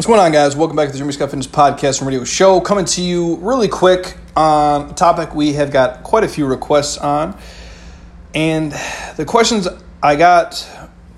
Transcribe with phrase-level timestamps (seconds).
[0.00, 0.56] What's going on, guys?
[0.56, 2.62] Welcome back to the Jeremy Scott Fitness Podcast and Radio Show.
[2.62, 6.96] Coming to you really quick on a topic we have got quite a few requests
[6.96, 7.38] on.
[8.34, 8.72] And
[9.18, 9.68] the questions
[10.02, 10.66] I got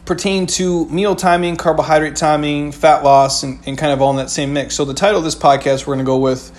[0.04, 4.30] pertain to meal timing, carbohydrate timing, fat loss, and, and kind of all in that
[4.30, 4.74] same mix.
[4.74, 6.50] So, the title of this podcast, we're going to go with,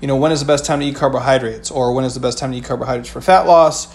[0.00, 2.38] you know, when is the best time to eat carbohydrates, or when is the best
[2.38, 3.86] time to eat carbohydrates for fat loss,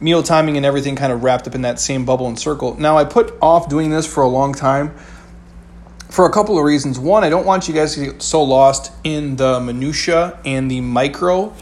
[0.00, 2.74] meal timing, and everything kind of wrapped up in that same bubble and circle.
[2.74, 4.96] Now, I put off doing this for a long time
[6.10, 6.98] for a couple of reasons.
[6.98, 10.80] One, I don't want you guys to get so lost in the minutia and the
[10.80, 11.54] micro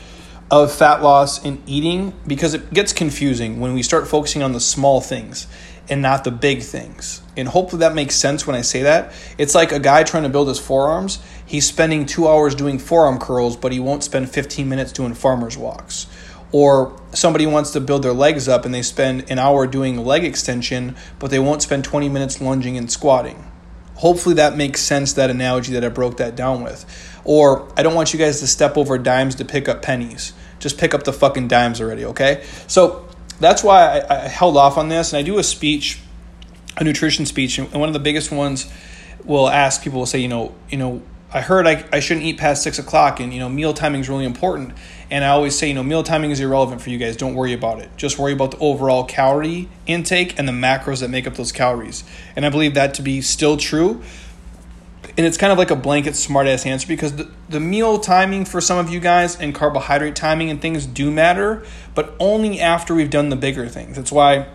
[0.50, 4.60] of fat loss and eating because it gets confusing when we start focusing on the
[4.60, 5.46] small things
[5.90, 7.20] and not the big things.
[7.37, 9.12] And hopefully that makes sense when I say that.
[9.37, 11.18] It's like a guy trying to build his forearms.
[11.45, 15.59] He's spending two hours doing forearm curls, but he won't spend 15 minutes doing farmer's
[15.59, 16.06] walks.
[16.52, 20.24] Or somebody wants to build their legs up and they spend an hour doing leg
[20.24, 23.45] extension, but they won't spend 20 minutes lunging and squatting
[23.98, 26.87] Hopefully that makes sense, that analogy that I broke that down with.
[27.25, 30.32] Or I don't want you guys to step over dimes to pick up pennies.
[30.60, 32.45] Just pick up the fucking dimes already, okay?
[32.68, 33.09] So
[33.40, 35.13] that's why I, I held off on this.
[35.13, 36.01] And I do a speech,
[36.77, 38.73] a nutrition speech, and one of the biggest ones
[39.24, 42.38] will ask people will say, you know, you know, I heard I, I shouldn't eat
[42.38, 44.73] past six o'clock, and you know, meal timing is really important.
[45.10, 47.16] And I always say, you know, meal timing is irrelevant for you guys.
[47.16, 47.90] Don't worry about it.
[47.96, 52.02] Just worry about the overall calorie intake and the macros that make up those calories.
[52.34, 54.02] And I believe that to be still true.
[55.16, 58.60] And it's kind of like a blanket smartass answer because the, the meal timing for
[58.60, 63.10] some of you guys and carbohydrate timing and things do matter, but only after we've
[63.10, 63.96] done the bigger things.
[63.96, 64.47] That's why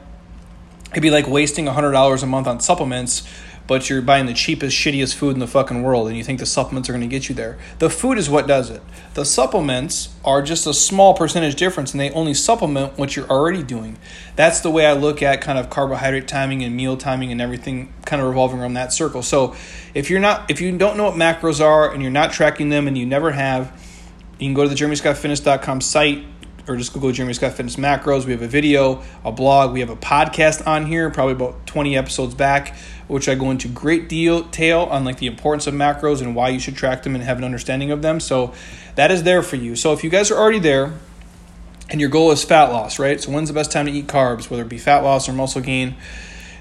[0.91, 3.27] it'd be like wasting $100 a month on supplements
[3.67, 6.45] but you're buying the cheapest, shittiest food in the fucking world and you think the
[6.45, 7.58] supplements are going to get you there.
[7.80, 8.81] The food is what does it.
[9.14, 13.64] The supplements are just a small percentage difference and they only supplement what you're already
[13.64, 13.97] doing.
[14.36, 17.94] That's the way I look at kind of carbohydrate timing and meal timing and everything
[18.06, 19.23] kind of revolving around that circle.
[19.23, 19.56] So
[19.94, 22.88] if you're not if you don't know what macros are and you're not tracking them
[22.88, 23.72] and you never have,
[24.39, 26.25] you can go to the jeremyscottfitness.com site
[26.67, 28.25] or just Google Jeremy Scott Fitness Macros.
[28.25, 31.97] We have a video, a blog, we have a podcast on here, probably about 20
[31.97, 32.75] episodes back,
[33.07, 36.59] which I go into great detail on like the importance of macros and why you
[36.59, 38.19] should track them and have an understanding of them.
[38.19, 38.53] So
[38.96, 39.75] that is there for you.
[39.75, 40.94] So if you guys are already there
[41.90, 43.19] and your goal is fat loss, right?
[43.19, 45.62] So when's the best time to eat carbs, whether it be fat loss or muscle
[45.62, 45.96] gain?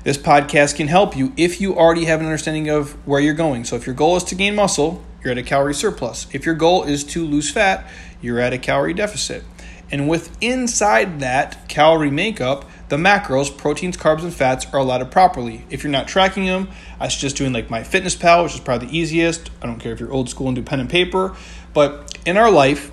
[0.04, 3.64] This podcast can help you if you already have an understanding of where you're going.
[3.64, 6.26] So if your goal is to gain muscle, you're at a calorie surplus.
[6.32, 7.88] If your goal is to lose fat,
[8.20, 9.44] you're at a calorie deficit.
[9.92, 15.66] And with inside that calorie makeup, the macros, proteins, carbs, and fats are allotted properly.
[15.68, 19.50] If you're not tracking them, I suggest doing like MyFitnessPal, which is probably the easiest.
[19.62, 21.36] I don't care if you're old school and do pen and paper.
[21.74, 22.90] But in our life,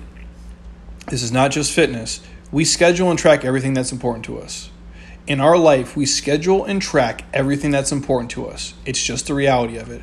[1.08, 2.20] this is not just fitness.
[2.52, 4.70] We schedule and track everything that's important to us.
[5.26, 8.74] In our life, we schedule and track everything that's important to us.
[8.84, 10.02] It's just the reality of it.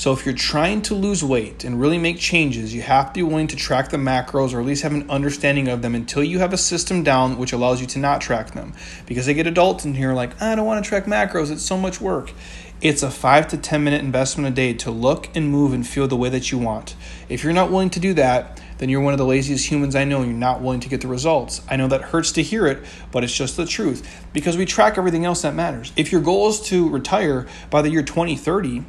[0.00, 3.22] So if you're trying to lose weight and really make changes, you have to be
[3.22, 6.38] willing to track the macros or at least have an understanding of them until you
[6.38, 8.72] have a system down which allows you to not track them.
[9.04, 11.76] Because they get adults in here like, I don't want to track macros, it's so
[11.76, 12.32] much work.
[12.80, 16.08] It's a five to 10 minute investment a day to look and move and feel
[16.08, 16.96] the way that you want.
[17.28, 20.04] If you're not willing to do that, then you're one of the laziest humans I
[20.04, 21.60] know and you're not willing to get the results.
[21.68, 22.82] I know that hurts to hear it,
[23.12, 25.92] but it's just the truth because we track everything else that matters.
[25.94, 28.86] If your goal is to retire by the year 2030,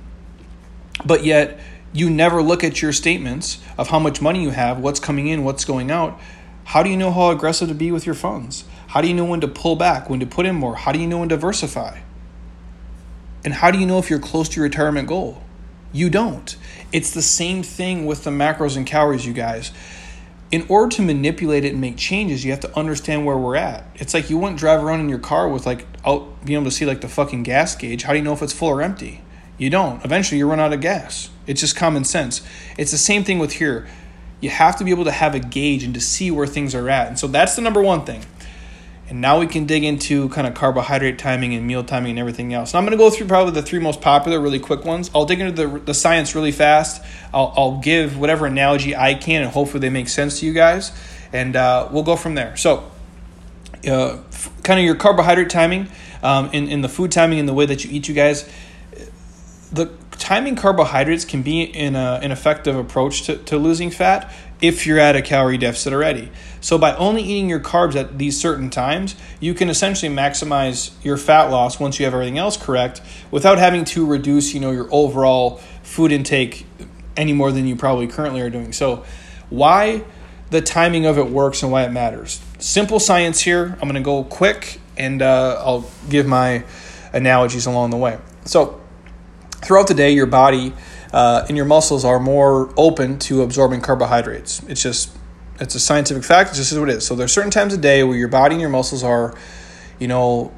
[1.06, 1.60] but yet
[1.94, 5.44] you never look at your statements of how much money you have, what's coming in,
[5.44, 6.20] what's going out.
[6.64, 8.64] How do you know how aggressive to be with your funds?
[8.88, 10.76] How do you know when to pull back, when to put in more?
[10.76, 12.00] How do you know when to diversify?
[13.44, 15.42] And how do you know if you're close to your retirement goal?
[15.92, 16.56] You don't.
[16.94, 19.72] It's the same thing with the macros and calories, you guys.
[20.52, 23.86] In order to manipulate it and make changes, you have to understand where we're at.
[23.96, 26.76] It's like you wouldn't drive around in your car with like out being able to
[26.76, 28.04] see like the fucking gas gauge.
[28.04, 29.22] How do you know if it's full or empty?
[29.62, 30.04] You don't.
[30.04, 31.30] Eventually, you run out of gas.
[31.46, 32.42] It's just common sense.
[32.80, 33.88] It's the same thing with here.
[34.40, 36.90] You have to be able to have a gauge and to see where things are
[36.90, 37.10] at.
[37.10, 38.26] And so that's the number one thing.
[39.08, 42.56] And now we can dig into kind of carbohydrate timing and meal timing and everything
[42.56, 42.74] else.
[42.74, 45.12] And I'm going to go through probably the three most popular, really quick ones.
[45.14, 47.06] I'll dig into the, the science really fast.
[47.32, 50.92] I'll, I'll give whatever analogy I can, and hopefully they make sense to you guys.
[51.32, 52.58] And uh, we'll go from there.
[52.58, 52.90] So,
[53.88, 54.18] uh,
[54.64, 55.88] kind of your carbohydrate timing
[56.24, 58.50] um, in, in the food timing and the way that you eat, you guys
[59.72, 64.32] the timing carbohydrates can be an, uh, an effective approach to, to losing fat
[64.62, 66.32] if you're at a calorie deficit already.
[66.60, 71.18] So by only eating your carbs at these certain times, you can essentially maximize your
[71.18, 73.02] fat loss once you have everything else correct
[73.32, 76.66] without having to reduce, you know, your overall food intake
[77.18, 78.74] any more than you probably currently are doing.
[78.74, 79.04] So
[79.50, 80.04] why
[80.52, 82.42] the timing of it works and why it matters.
[82.60, 83.78] Simple science here.
[83.82, 86.66] I'm going to go quick and uh, I'll give my
[87.14, 88.20] analogies along the way.
[88.46, 88.81] So
[89.62, 90.74] throughout the day, your body
[91.14, 94.62] uh, and your muscles are more open to absorbing carbohydrates.
[94.68, 95.16] It's just
[95.60, 96.50] it's a scientific fact.
[96.50, 97.06] It's just what it is.
[97.06, 99.36] So there's certain times a day where your body and your muscles are,
[100.00, 100.52] you know,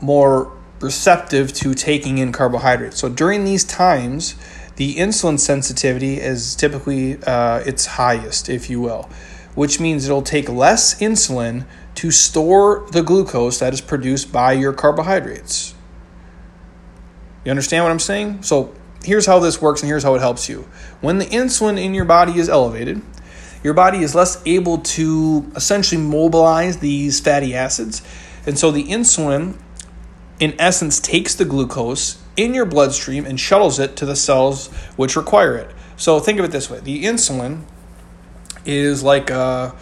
[0.00, 2.98] more receptive to taking in carbohydrates.
[2.98, 4.34] So during these times,
[4.76, 9.08] the insulin sensitivity is typically uh, its highest, if you will,
[9.54, 14.72] which means it'll take less insulin to store the glucose that is produced by your
[14.72, 15.74] carbohydrates.
[17.44, 18.42] You understand what I'm saying?
[18.42, 18.74] So
[19.04, 20.68] here's how this works and here's how it helps you.
[21.00, 23.02] When the insulin in your body is elevated,
[23.62, 28.02] your body is less able to essentially mobilize these fatty acids.
[28.46, 29.56] And so the insulin,
[30.40, 35.16] in essence, takes the glucose in your bloodstream and shuttles it to the cells which
[35.16, 35.70] require it.
[35.96, 37.64] So think of it this way the insulin
[38.64, 39.74] is like a,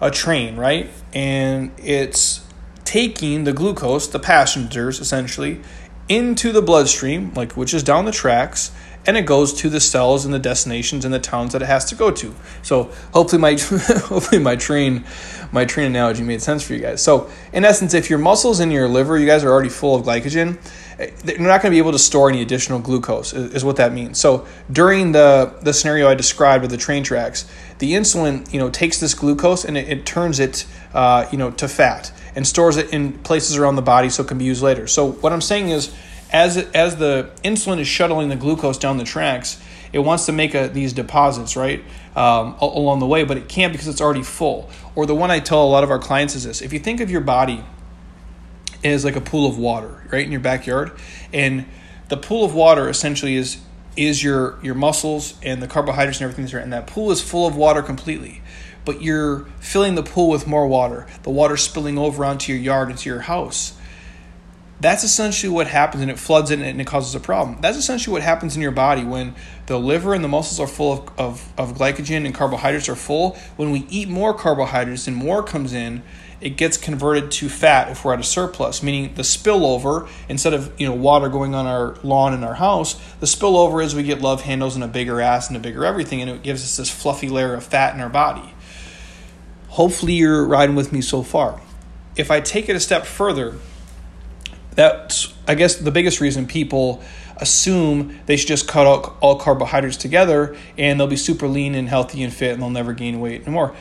[0.00, 0.90] a train, right?
[1.12, 2.46] And it's
[2.84, 5.60] taking the glucose, the passengers essentially,
[6.08, 8.70] into the bloodstream, like which is down the tracks,
[9.06, 11.84] and it goes to the cells and the destinations and the towns that it has
[11.86, 12.34] to go to.
[12.62, 15.04] So hopefully my hopefully my train
[15.52, 17.02] my train analogy made sense for you guys.
[17.02, 20.04] So in essence, if your muscles and your liver, you guys are already full of
[20.04, 20.58] glycogen,
[20.98, 23.32] eh, they're not going to be able to store any additional glucose.
[23.32, 24.18] Is what that means.
[24.18, 27.48] So during the the scenario I described with the train tracks,
[27.78, 31.50] the insulin you know takes this glucose and it, it turns it uh, you know
[31.52, 34.62] to fat and stores it in places around the body so it can be used
[34.62, 34.86] later.
[34.86, 35.94] So what I'm saying is
[36.30, 40.32] as it, as the insulin is shuttling the glucose down the tracks, it wants to
[40.32, 41.84] make a, these deposits right
[42.16, 44.68] um, along the way, but it can't because it's already full.
[44.96, 47.00] Or the one I tell a lot of our clients is this: if you think
[47.00, 47.64] of your body
[48.82, 50.92] as like a pool of water, right in your backyard,
[51.32, 51.66] and
[52.08, 53.58] the pool of water essentially is
[53.96, 57.46] is your your muscles and the carbohydrates and everything that's and that pool is full
[57.46, 58.42] of water completely
[58.84, 62.90] but you're filling the pool with more water, the water spilling over onto your yard,
[62.90, 63.76] into your house.
[64.80, 67.58] That's essentially what happens, and it floods in and it causes a problem.
[67.60, 69.34] That's essentially what happens in your body when
[69.66, 73.38] the liver and the muscles are full of, of, of glycogen and carbohydrates are full.
[73.56, 76.02] When we eat more carbohydrates and more comes in,
[76.44, 80.78] it gets converted to fat if we're at a surplus, meaning the spillover, instead of
[80.78, 84.20] you know water going on our lawn in our house, the spillover is we get
[84.20, 86.90] love handles and a bigger ass and a bigger everything, and it gives us this
[86.90, 88.54] fluffy layer of fat in our body.
[89.68, 91.62] Hopefully, you're riding with me so far.
[92.14, 93.56] If I take it a step further,
[94.72, 97.02] that's, I guess, the biggest reason people
[97.38, 101.88] assume they should just cut out all carbohydrates together and they'll be super lean and
[101.88, 103.74] healthy and fit and they'll never gain weight anymore.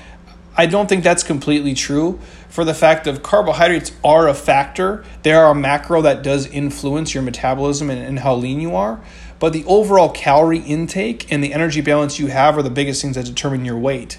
[0.55, 5.03] I don't think that's completely true for the fact of carbohydrates are a factor.
[5.23, 9.01] They are a macro that does influence your metabolism and, and how lean you are.
[9.39, 13.15] But the overall calorie intake and the energy balance you have are the biggest things
[13.15, 14.17] that determine your weight.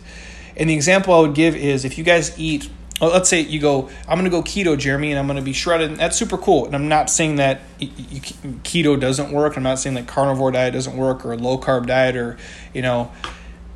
[0.57, 2.69] And the example I would give is if you guys eat
[3.01, 5.43] well, let's say you go, I'm going to go keto, Jeremy, and I'm going to
[5.43, 5.97] be shredded.
[5.97, 6.67] That's super cool.
[6.67, 9.57] And I'm not saying that keto doesn't work.
[9.57, 12.39] I'm not saying that carnivore diet doesn't work or a low carb diet or,
[12.73, 13.11] you know,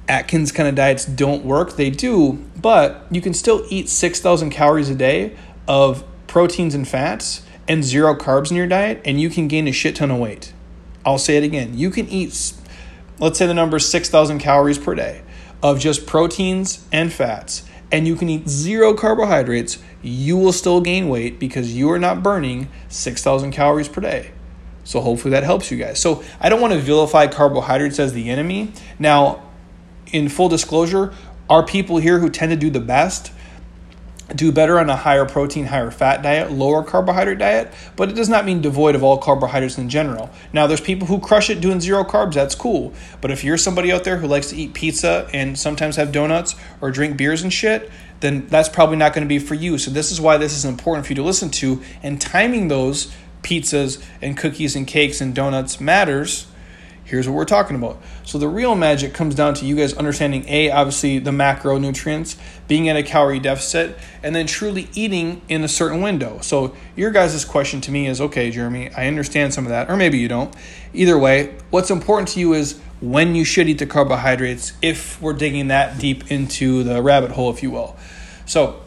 [0.08, 1.76] Atkins kind of diets don't work.
[1.76, 7.42] They do, but you can still eat 6,000 calories a day of proteins and fats
[7.66, 10.52] and zero carbs in your diet, and you can gain a shit ton of weight.
[11.04, 11.76] I'll say it again.
[11.76, 12.52] You can eat,
[13.18, 15.22] let's say the number is 6,000 calories per day
[15.62, 21.08] of just proteins and fats and you can eat zero carbohydrates, you will still gain
[21.08, 24.32] weight because you are not burning 6,000 calories per day.
[24.84, 26.00] So hopefully that helps you guys.
[26.00, 28.72] So I don't want to vilify carbohydrates as the enemy.
[28.98, 29.42] Now,
[30.12, 31.12] in full disclosure,
[31.48, 33.32] our people here who tend to do the best
[34.34, 38.28] do better on a higher protein, higher fat diet, lower carbohydrate diet, but it does
[38.28, 40.30] not mean devoid of all carbohydrates in general.
[40.52, 42.92] Now, there's people who crush it doing zero carbs, that's cool.
[43.20, 46.54] But if you're somebody out there who likes to eat pizza and sometimes have donuts
[46.80, 49.78] or drink beers and shit, then that's probably not going to be for you.
[49.78, 51.82] So, this is why this is important for you to listen to.
[52.02, 53.12] And timing those
[53.42, 56.46] pizzas and cookies and cakes and donuts matters
[57.08, 58.00] here's what we're talking about.
[58.24, 62.36] So the real magic comes down to you guys understanding A, obviously the macronutrients,
[62.68, 66.38] being at a calorie deficit, and then truly eating in a certain window.
[66.42, 69.96] So your guys' question to me is okay, Jeremy, I understand some of that, or
[69.96, 70.54] maybe you don't.
[70.92, 75.32] Either way, what's important to you is when you should eat the carbohydrates if we're
[75.32, 77.96] digging that deep into the rabbit hole, if you will.
[78.44, 78.82] So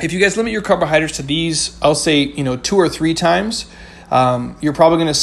[0.00, 3.12] if you guys limit your carbohydrates to these, I'll say, you know, two or three
[3.12, 3.70] times,
[4.10, 5.14] um, you're probably going to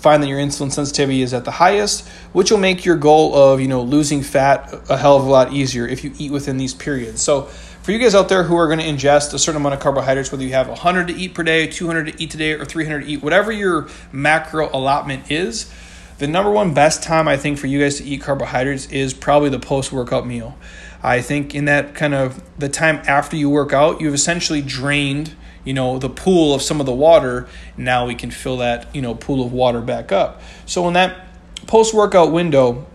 [0.00, 3.60] find that your insulin sensitivity is at the highest, which will make your goal of
[3.60, 6.74] you know losing fat a hell of a lot easier if you eat within these
[6.74, 7.22] periods.
[7.22, 7.48] So
[7.82, 10.30] for you guys out there who are going to ingest a certain amount of carbohydrates,
[10.30, 13.06] whether you have 100 to eat per day, 200 to eat today, or 300 to
[13.06, 15.72] eat, whatever your macro allotment is,
[16.18, 19.48] the number one best time I think for you guys to eat carbohydrates is probably
[19.48, 20.58] the post workout meal.
[21.02, 25.34] I think in that kind of the time after you work out, you've essentially drained
[25.64, 29.02] you know the pool of some of the water now we can fill that you
[29.02, 31.26] know pool of water back up so in that
[31.66, 32.86] post workout window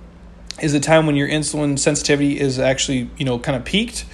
[0.62, 4.05] is the time when your insulin sensitivity is actually, you know, kind of peaked.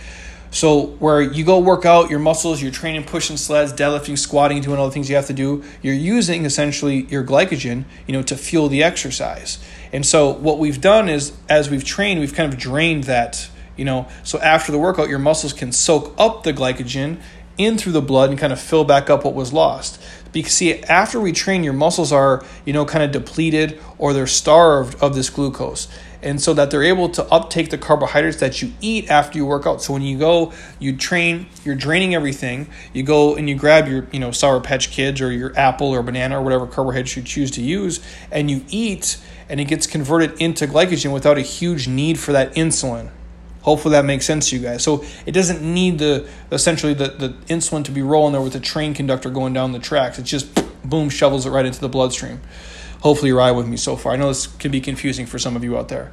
[0.50, 4.80] So where you go work out your muscles, you're training, pushing sleds, deadlifting, squatting, doing
[4.80, 5.64] all the things you have to do.
[5.82, 9.64] You're using essentially your glycogen, you know, to fuel the exercise.
[9.94, 13.86] And so what we've done is, as we've trained, we've kind of drained that, you
[13.86, 14.08] know.
[14.24, 17.22] So after the workout, your muscles can soak up the glycogen
[17.58, 20.02] in through the blood and kind of fill back up what was lost.
[20.32, 24.28] Because see, after we train, your muscles are, you know, kind of depleted or they're
[24.28, 25.88] starved of this glucose
[26.24, 29.66] and so that they're able to uptake the carbohydrates that you eat after you work
[29.66, 29.82] out.
[29.82, 32.68] So when you go, you train, you're draining everything.
[32.94, 36.04] You go and you grab your, you know, Sour Patch Kids or your apple or
[36.04, 38.00] banana or whatever carbohydrates you choose to use,
[38.32, 39.18] and you eat,
[39.50, 43.10] and it gets converted into glycogen without a huge need for that insulin.
[43.62, 44.84] Hopefully that makes sense to you guys.
[44.84, 48.60] So it doesn't need the essentially the, the insulin to be rolling there with the
[48.60, 50.18] train conductor going down the tracks.
[50.18, 50.50] It just
[50.84, 52.42] boom shovels it right into the bloodstream
[53.02, 54.14] hopefully you're ride with me so far.
[54.14, 56.12] I know this can be confusing for some of you out there.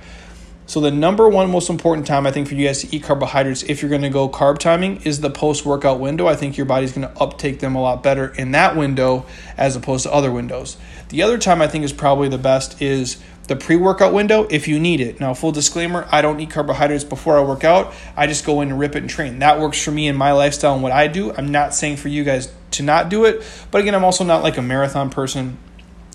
[0.68, 3.62] So the number one most important time I think for you guys to eat carbohydrates
[3.62, 6.26] if you're going to go carb timing is the post workout window.
[6.26, 9.24] I think your body's going to uptake them a lot better in that window
[9.56, 10.76] as opposed to other windows.
[11.08, 14.78] The other time I think is probably the best is the pre-workout window if you
[14.78, 15.20] need it.
[15.20, 17.94] Now, full disclaimer, I don't eat carbohydrates before I work out.
[18.14, 19.38] I just go in and rip it and train.
[19.38, 21.32] That works for me and my lifestyle and what I do.
[21.32, 24.42] I'm not saying for you guys to not do it, but again, I'm also not
[24.42, 25.56] like a marathon person.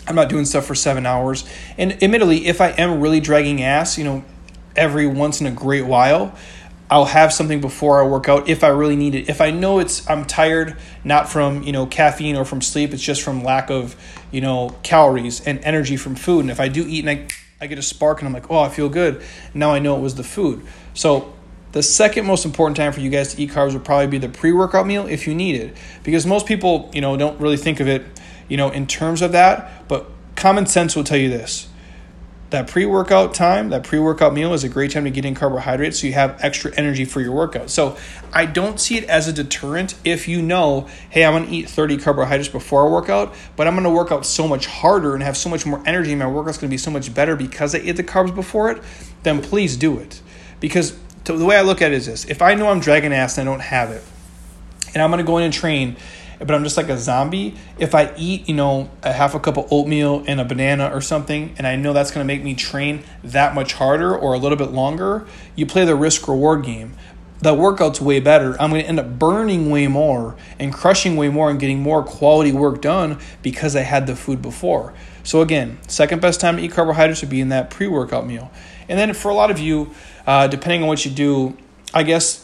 [0.06, 1.44] I'm not doing stuff for seven hours.
[1.76, 4.24] And admittedly, if I am really dragging ass, you know,
[4.76, 6.36] every once in a great while,
[6.90, 9.30] I'll have something before I work out if I really need it.
[9.30, 13.02] If I know it's I'm tired, not from you know caffeine or from sleep, it's
[13.02, 13.96] just from lack of
[14.32, 16.42] you know calories and energy from food.
[16.42, 17.28] And if I do eat and I,
[17.62, 19.24] I get a spark and I'm like, oh, I feel good.
[19.54, 20.66] Now I know it was the food.
[20.94, 21.34] So
[21.72, 24.30] the second most important time for you guys to eat carbs would probably be the
[24.30, 27.88] pre-workout meal if you need it, because most people you know don't really think of
[27.88, 28.04] it
[28.48, 29.88] you know, in terms of that.
[29.88, 31.68] But common sense will tell you this
[32.54, 35.34] that pre workout time, that pre workout meal is a great time to get in
[35.34, 37.72] carbohydrates so you have extra energy for your workout.
[37.72, 37.98] So
[38.32, 41.98] I don't see it as a deterrent if you know, hey, I'm gonna eat 30
[41.98, 45.36] carbohydrates before I work out, but I'm gonna work out so much harder and have
[45.36, 48.04] so much more energy, my workout's gonna be so much better because I ate the
[48.04, 48.84] carbs before it,
[49.24, 50.22] then please do it.
[50.60, 53.40] Because the way I look at it is this if I know I'm dragging ass
[53.40, 54.04] and I don't have it,
[54.94, 55.96] and I'm gonna go in and train
[56.46, 57.56] but I'm just like a zombie.
[57.80, 61.02] If I eat, you know, a half a cup of oatmeal and a banana or
[61.02, 64.38] something, and I know that's going to make me train that much harder or a
[64.38, 66.96] little bit longer, you play the risk reward game.
[67.40, 68.56] The workout's way better.
[68.62, 72.02] I'm going to end up burning way more and crushing way more and getting more
[72.04, 74.94] quality work done because I had the food before.
[75.24, 78.52] So, again, second best time to eat carbohydrates would be in that pre workout meal.
[78.88, 79.92] And then for a lot of you,
[80.26, 81.58] uh, depending on what you do,
[81.94, 82.43] I guess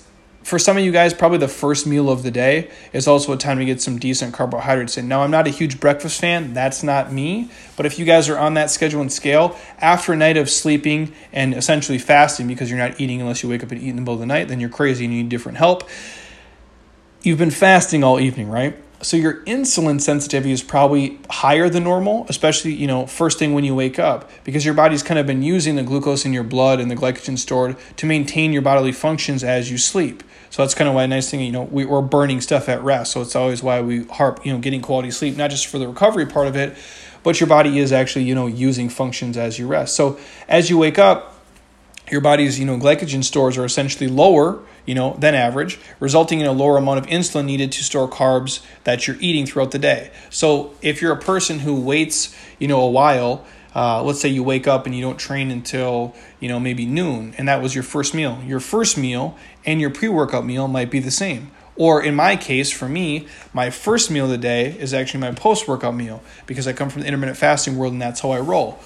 [0.50, 3.38] for some of you guys, probably the first meal of the day is also a
[3.38, 5.08] time to get some decent carbohydrates in.
[5.08, 8.38] Now, I'm not a huge breakfast fan, that's not me, but if you guys are
[8.38, 12.80] on that schedule and scale, after a night of sleeping and essentially fasting because you're
[12.80, 14.60] not eating unless you wake up and eat in the middle of the night, then
[14.60, 15.88] you're crazy and you need different help.
[17.22, 18.76] You've been fasting all evening, right?
[19.02, 23.64] So your insulin sensitivity is probably higher than normal, especially, you know, first thing when
[23.64, 26.82] you wake up, because your body's kind of been using the glucose in your blood
[26.82, 30.22] and the glycogen stored to maintain your bodily functions as you sleep.
[30.50, 32.82] So that's kind of why a nice thing, you know, we, we're burning stuff at
[32.82, 33.14] rest.
[33.14, 35.88] So it's always why we harp, you know, getting quality sleep, not just for the
[35.88, 36.76] recovery part of it,
[37.24, 39.96] but your body is actually, you know, using functions as you rest.
[39.96, 41.36] So as you wake up,
[42.12, 46.46] your body's, you know, glycogen stores are essentially lower you know, than average, resulting in
[46.46, 50.12] a lower amount of insulin needed to store carbs that you're eating throughout the day.
[50.30, 53.46] So if you're a person who waits, you know, a while,
[53.76, 57.36] uh, let's say you wake up and you don't train until you know maybe noon,
[57.38, 58.42] and that was your first meal.
[58.46, 61.52] Your first meal and your pre-workout meal might be the same.
[61.76, 65.32] Or in my case, for me, my first meal of the day is actually my
[65.32, 68.80] post-workout meal because I come from the intermittent fasting world and that's how I roll.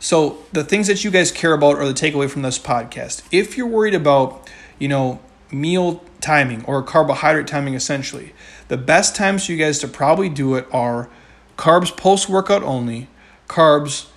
[0.00, 3.22] So the things that you guys care about are the takeaway from this podcast.
[3.30, 8.34] If you're worried about, you know, meal timing or carbohydrate timing essentially.
[8.68, 11.08] The best times for you guys to probably do it are
[11.56, 13.08] carbs post workout only,
[13.48, 14.08] carbs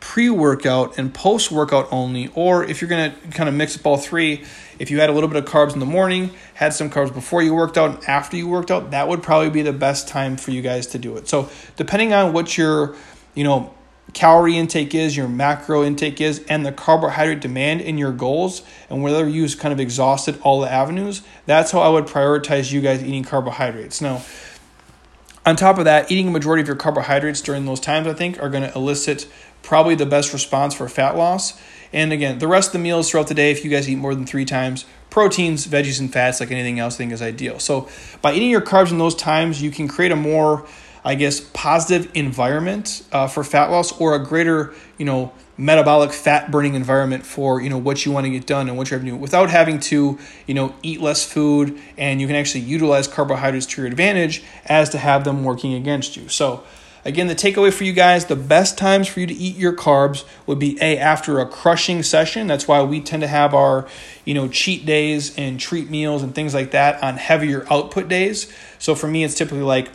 [0.00, 3.96] pre workout and post workout only, or if you're gonna kind of mix up all
[3.96, 4.44] three,
[4.78, 7.42] if you had a little bit of carbs in the morning, had some carbs before
[7.42, 10.36] you worked out and after you worked out, that would probably be the best time
[10.36, 11.28] for you guys to do it.
[11.28, 12.94] So depending on what your,
[13.34, 13.74] you know,
[14.16, 19.02] calorie intake is, your macro intake is, and the carbohydrate demand in your goals, and
[19.02, 23.04] whether you've kind of exhausted all the avenues, that's how I would prioritize you guys
[23.04, 24.00] eating carbohydrates.
[24.00, 24.22] Now,
[25.44, 28.42] on top of that, eating a majority of your carbohydrates during those times, I think,
[28.42, 29.28] are going to elicit
[29.62, 31.60] probably the best response for fat loss.
[31.92, 34.14] And again, the rest of the meals throughout the day, if you guys eat more
[34.14, 37.58] than three times, proteins, veggies, and fats, like anything else, I think is ideal.
[37.58, 37.86] So
[38.22, 40.66] by eating your carbs in those times, you can create a more
[41.06, 46.50] I guess, positive environment uh, for fat loss or a greater, you know, metabolic fat
[46.50, 49.18] burning environment for you know what you want to get done and what you're having
[49.20, 53.80] without having to you know eat less food and you can actually utilize carbohydrates to
[53.80, 56.28] your advantage as to have them working against you.
[56.28, 56.62] So
[57.06, 60.24] again the takeaway for you guys the best times for you to eat your carbs
[60.44, 62.46] would be a after a crushing session.
[62.46, 63.88] That's why we tend to have our
[64.26, 68.52] you know cheat days and treat meals and things like that on heavier output days.
[68.78, 69.88] So for me it's typically like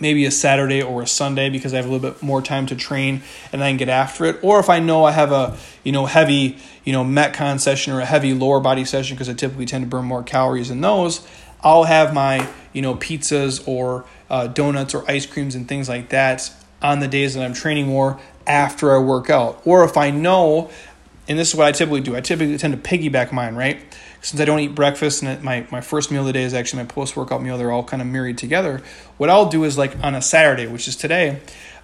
[0.00, 2.76] maybe a Saturday or a Sunday because I have a little bit more time to
[2.76, 4.38] train and I can get after it.
[4.42, 8.00] Or if I know I have a you know heavy you know metcon session or
[8.00, 11.26] a heavy lower body session because I typically tend to burn more calories in those,
[11.62, 16.10] I'll have my you know pizzas or uh, donuts or ice creams and things like
[16.10, 16.50] that
[16.82, 19.60] on the days that I'm training more after I work out.
[19.64, 20.70] Or if I know,
[21.28, 23.80] and this is what I typically do, I typically tend to piggyback mine right
[24.22, 26.82] since I don't eat breakfast and my, my first meal of the day is actually
[26.82, 28.82] my post workout meal, they're all kind of married together.
[29.16, 31.40] What I'll do is like on a Saturday, which is today,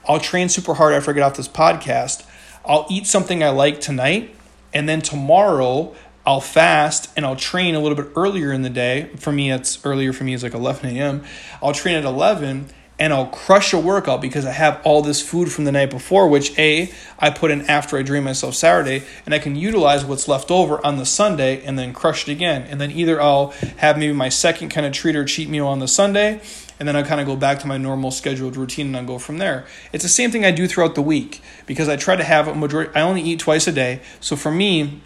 [0.08, 2.24] I'll train super hard after I get off this podcast.
[2.64, 4.34] I'll eat something I like tonight,
[4.72, 5.94] and then tomorrow
[6.26, 9.10] I'll fast and I'll train a little bit earlier in the day.
[9.16, 11.24] For me, it's earlier for me is like 11 a.m.
[11.62, 15.52] I'll train at 11 and I'll crush a workout because I have all this food
[15.52, 19.34] from the night before, which A, I put in after I drain myself Saturday, and
[19.34, 22.62] I can utilize what's left over on the Sunday and then crush it again.
[22.62, 25.78] And then either I'll have maybe my second kind of treat or cheat meal on
[25.78, 26.40] the Sunday,
[26.78, 29.18] and then I kind of go back to my normal scheduled routine and I go
[29.18, 29.66] from there.
[29.92, 32.54] It's the same thing I do throughout the week because I try to have a
[32.54, 34.00] majority, I only eat twice a day.
[34.20, 35.00] So for me,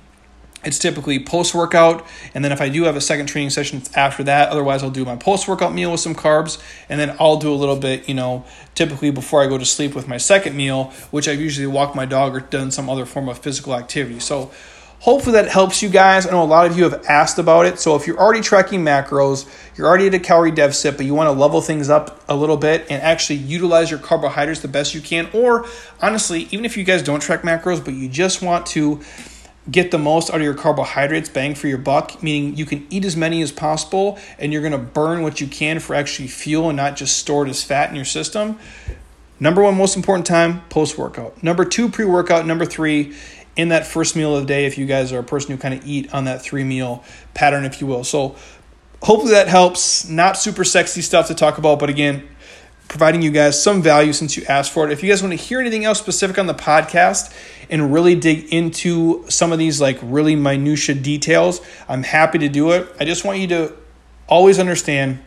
[0.64, 3.96] it's typically post workout, and then if I do have a second training session, it's
[3.96, 4.50] after that.
[4.50, 7.56] Otherwise, I'll do my post workout meal with some carbs, and then I'll do a
[7.56, 11.28] little bit, you know, typically before I go to sleep with my second meal, which
[11.28, 14.20] I've usually walked my dog or done some other form of physical activity.
[14.20, 14.50] So,
[14.98, 16.26] hopefully, that helps you guys.
[16.26, 17.78] I know a lot of you have asked about it.
[17.78, 19.48] So, if you're already tracking macros,
[19.78, 22.58] you're already at a calorie deficit, but you want to level things up a little
[22.58, 25.64] bit and actually utilize your carbohydrates the best you can, or
[26.02, 29.00] honestly, even if you guys don't track macros, but you just want to
[29.70, 33.04] get the most out of your carbohydrates, bang for your buck, meaning you can eat
[33.04, 36.68] as many as possible and you're going to burn what you can for actually fuel
[36.68, 38.58] and not just store it as fat in your system.
[39.38, 41.42] Number one, most important time, post workout.
[41.42, 42.46] Number two, pre workout.
[42.46, 43.14] Number three,
[43.56, 45.74] in that first meal of the day, if you guys are a person who kind
[45.74, 48.04] of eat on that three meal pattern, if you will.
[48.04, 48.36] So,
[49.02, 50.08] hopefully that helps.
[50.08, 52.28] Not super sexy stuff to talk about, but again,
[52.90, 54.92] providing you guys some value since you asked for it.
[54.92, 57.32] If you guys want to hear anything else specific on the podcast
[57.70, 62.72] and really dig into some of these like really minutia details, I'm happy to do
[62.72, 62.88] it.
[62.98, 63.76] I just want you to
[64.28, 65.20] always understand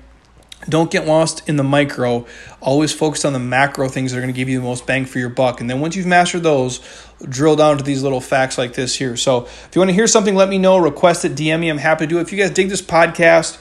[0.67, 2.25] don't get lost in the micro.
[2.61, 5.05] Always focus on the macro things that are going to give you the most bang
[5.05, 5.61] for your buck.
[5.61, 6.79] And then once you've mastered those,
[7.27, 9.17] drill down to these little facts like this here.
[9.17, 10.77] So if you want to hear something, let me know.
[10.77, 11.69] Request it, DM me.
[11.69, 12.21] I'm happy to do it.
[12.21, 13.57] If you guys dig this podcast,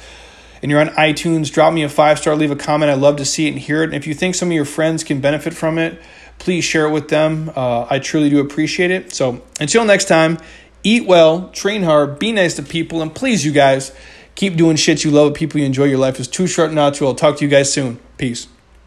[0.63, 2.91] and you're on iTunes, drop me a five star, leave a comment.
[2.91, 3.87] I'd love to see it and hear it.
[3.87, 6.01] And if you think some of your friends can benefit from it,
[6.39, 7.51] please share it with them.
[7.55, 9.13] Uh, I truly do appreciate it.
[9.13, 10.39] So until next time,
[10.85, 13.95] eat well, train hard, be nice to people, and please, you guys,
[14.35, 15.85] keep doing shit you love people you enjoy.
[15.85, 17.07] Your life is too short not to.
[17.07, 17.99] I'll talk to you guys soon.
[18.17, 18.47] Peace.